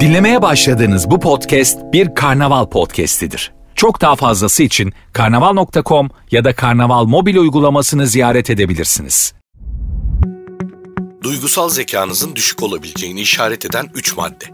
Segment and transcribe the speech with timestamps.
[0.00, 3.52] Dinlemeye başladığınız bu podcast bir karnaval podcastidir.
[3.74, 9.34] Çok daha fazlası için karnaval.com ya da karnaval mobil uygulamasını ziyaret edebilirsiniz.
[11.22, 14.44] Duygusal zekanızın düşük olabileceğini işaret eden 3 madde.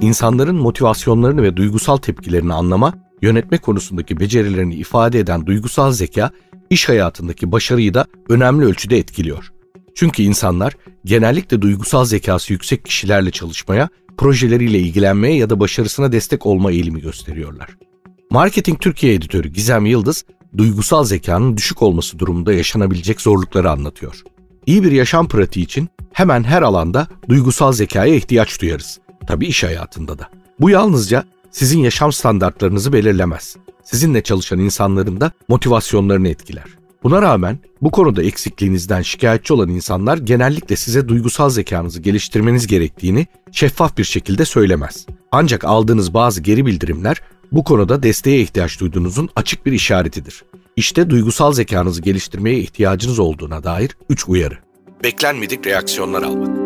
[0.00, 6.30] İnsanların motivasyonlarını ve duygusal tepkilerini anlama, yönetme konusundaki becerilerini ifade eden duygusal zeka,
[6.70, 9.51] iş hayatındaki başarıyı da önemli ölçüde etkiliyor.
[9.94, 16.72] Çünkü insanlar genellikle duygusal zekası yüksek kişilerle çalışmaya, projeleriyle ilgilenmeye ya da başarısına destek olma
[16.72, 17.76] eğilimi gösteriyorlar.
[18.30, 20.24] Marketing Türkiye editörü Gizem Yıldız,
[20.56, 24.22] duygusal zekanın düşük olması durumunda yaşanabilecek zorlukları anlatıyor.
[24.66, 28.98] İyi bir yaşam pratiği için hemen her alanda duygusal zekaya ihtiyaç duyarız.
[29.26, 30.28] Tabii iş hayatında da.
[30.60, 33.56] Bu yalnızca sizin yaşam standartlarınızı belirlemez.
[33.84, 36.64] Sizinle çalışan insanların da motivasyonlarını etkiler.
[37.04, 43.98] Buna rağmen bu konuda eksikliğinizden şikayetçi olan insanlar genellikle size duygusal zekanızı geliştirmeniz gerektiğini şeffaf
[43.98, 45.06] bir şekilde söylemez.
[45.32, 47.22] Ancak aldığınız bazı geri bildirimler
[47.52, 50.44] bu konuda desteğe ihtiyaç duyduğunuzun açık bir işaretidir.
[50.76, 54.58] İşte duygusal zekanızı geliştirmeye ihtiyacınız olduğuna dair 3 uyarı.
[55.04, 56.61] Beklenmedik reaksiyonlar almak.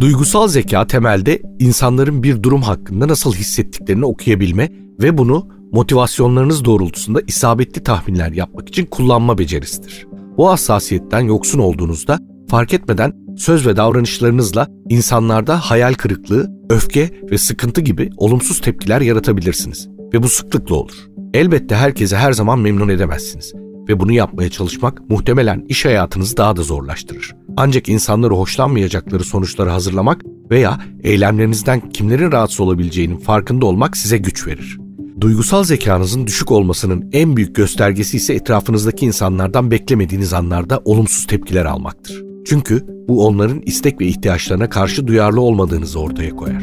[0.00, 4.68] Duygusal zeka temelde insanların bir durum hakkında nasıl hissettiklerini okuyabilme
[5.02, 10.06] ve bunu motivasyonlarınız doğrultusunda isabetli tahminler yapmak için kullanma becerisidir.
[10.36, 17.80] Bu hassasiyetten yoksun olduğunuzda fark etmeden söz ve davranışlarınızla insanlarda hayal kırıklığı, öfke ve sıkıntı
[17.80, 21.08] gibi olumsuz tepkiler yaratabilirsiniz ve bu sıklıkla olur.
[21.34, 23.52] Elbette herkese her zaman memnun edemezsiniz
[23.88, 27.43] ve bunu yapmaya çalışmak muhtemelen iş hayatınızı daha da zorlaştırır.
[27.56, 34.78] Ancak insanları hoşlanmayacakları sonuçları hazırlamak veya eylemlerinizden kimlerin rahatsız olabileceğinin farkında olmak size güç verir.
[35.20, 42.22] Duygusal zekanızın düşük olmasının en büyük göstergesi ise etrafınızdaki insanlardan beklemediğiniz anlarda olumsuz tepkiler almaktır.
[42.46, 46.62] Çünkü bu onların istek ve ihtiyaçlarına karşı duyarlı olmadığınızı ortaya koyar.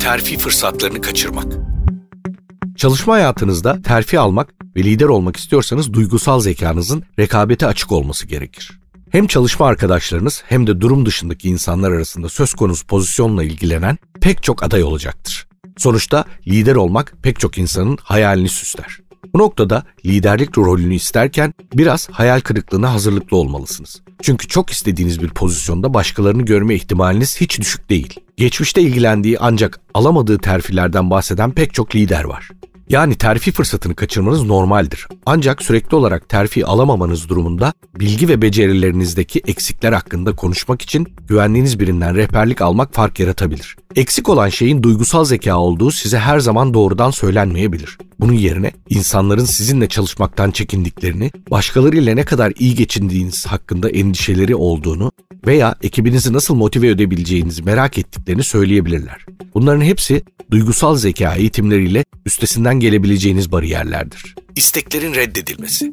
[0.00, 1.46] Terfi fırsatlarını kaçırmak.
[2.76, 8.83] Çalışma hayatınızda terfi almak ve lider olmak istiyorsanız duygusal zekanızın rekabete açık olması gerekir.
[9.14, 14.62] Hem çalışma arkadaşlarınız hem de durum dışındaki insanlar arasında söz konusu pozisyonla ilgilenen pek çok
[14.62, 15.46] aday olacaktır.
[15.76, 18.98] Sonuçta lider olmak pek çok insanın hayalini süsler.
[19.34, 24.02] Bu noktada liderlik rolünü isterken biraz hayal kırıklığına hazırlıklı olmalısınız.
[24.22, 28.20] Çünkü çok istediğiniz bir pozisyonda başkalarını görme ihtimaliniz hiç düşük değil.
[28.36, 32.48] Geçmişte ilgilendiği ancak alamadığı terfilerden bahseden pek çok lider var.
[32.88, 35.06] Yani terfi fırsatını kaçırmanız normaldir.
[35.26, 42.16] Ancak sürekli olarak terfi alamamanız durumunda bilgi ve becerilerinizdeki eksikler hakkında konuşmak için güvendiğiniz birinden
[42.16, 43.76] rehberlik almak fark yaratabilir.
[43.96, 47.98] Eksik olan şeyin duygusal zeka olduğu size her zaman doğrudan söylenmeyebilir.
[48.20, 55.12] Bunun yerine insanların sizinle çalışmaktan çekindiklerini, başkalarıyla ne kadar iyi geçindiğiniz hakkında endişeleri olduğunu
[55.46, 59.26] veya ekibinizi nasıl motive edebileceğinizi merak ettiklerini söyleyebilirler.
[59.54, 64.34] Bunların hepsi duygusal zeka eğitimleriyle üstesinden gelebileceğiniz bariyerlerdir.
[64.56, 65.90] İsteklerin reddedilmesi.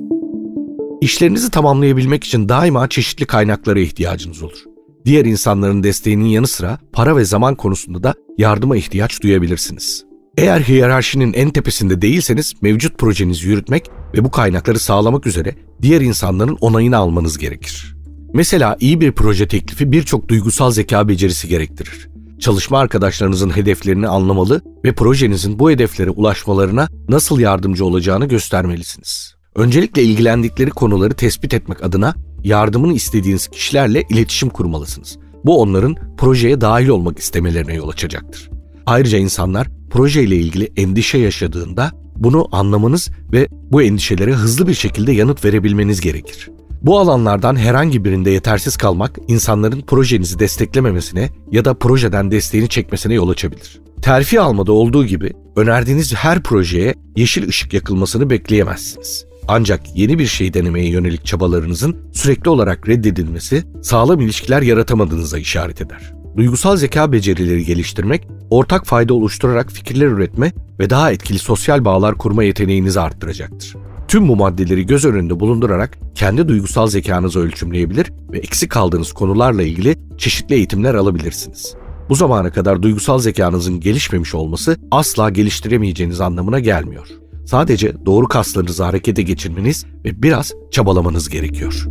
[1.02, 4.58] İşlerinizi tamamlayabilmek için daima çeşitli kaynaklara ihtiyacınız olur.
[5.06, 10.06] Diğer insanların desteğinin yanı sıra para ve zaman konusunda da yardıma ihtiyaç duyabilirsiniz.
[10.38, 16.58] Eğer hiyerarşinin en tepesinde değilseniz mevcut projenizi yürütmek ve bu kaynakları sağlamak üzere diğer insanların
[16.62, 18.01] onayını almanız gerekir.
[18.34, 22.10] Mesela iyi bir proje teklifi birçok duygusal zeka becerisi gerektirir.
[22.40, 29.36] Çalışma arkadaşlarınızın hedeflerini anlamalı ve projenizin bu hedeflere ulaşmalarına nasıl yardımcı olacağını göstermelisiniz.
[29.56, 35.18] Öncelikle ilgilendikleri konuları tespit etmek adına yardımını istediğiniz kişilerle iletişim kurmalısınız.
[35.46, 38.50] Bu onların projeye dahil olmak istemelerine yol açacaktır.
[38.86, 45.46] Ayrıca insanlar projeyle ilgili endişe yaşadığında bunu anlamanız ve bu endişelere hızlı bir şekilde yanıt
[45.46, 46.50] verebilmeniz gerekir.
[46.82, 53.30] Bu alanlardan herhangi birinde yetersiz kalmak insanların projenizi desteklememesine ya da projeden desteğini çekmesine yol
[53.30, 53.82] açabilir.
[54.02, 59.26] Terfi almada olduğu gibi önerdiğiniz her projeye yeşil ışık yakılmasını bekleyemezsiniz.
[59.48, 66.14] Ancak yeni bir şey denemeye yönelik çabalarınızın sürekli olarak reddedilmesi sağlam ilişkiler yaratamadığınıza işaret eder.
[66.38, 72.44] Duygusal zeka becerileri geliştirmek, ortak fayda oluşturarak fikirler üretme ve daha etkili sosyal bağlar kurma
[72.44, 73.76] yeteneğinizi arttıracaktır.
[74.12, 79.96] Tüm bu maddeleri göz önünde bulundurarak kendi duygusal zekanızı ölçümleyebilir ve eksik kaldığınız konularla ilgili
[80.18, 81.76] çeşitli eğitimler alabilirsiniz.
[82.10, 87.08] Bu zamana kadar duygusal zekanızın gelişmemiş olması asla geliştiremeyeceğiniz anlamına gelmiyor.
[87.46, 91.86] Sadece doğru kaslarınızı harekete geçirmeniz ve biraz çabalamanız gerekiyor.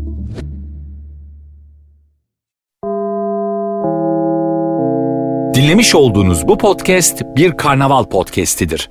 [5.54, 8.90] Dinlemiş olduğunuz bu podcast bir karnaval podcastidir.